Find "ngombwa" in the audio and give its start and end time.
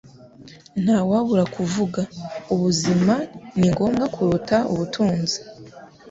3.73-4.05